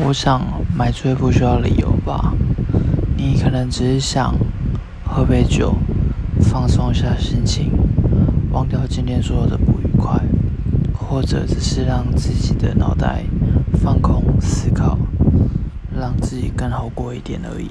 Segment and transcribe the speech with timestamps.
[0.00, 0.40] 我想
[0.76, 2.32] 买醉不需要理由吧。
[3.16, 4.32] 你可能只是想
[5.04, 5.74] 喝杯酒
[6.40, 7.72] 放松一下心情
[8.52, 10.22] 忘掉今天所有的不愉快
[10.94, 13.24] 或者只是让自己的脑袋
[13.82, 14.96] 放空思考
[15.92, 17.68] 让自己更好过一点而已。